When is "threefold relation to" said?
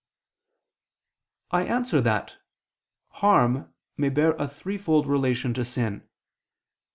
4.47-5.63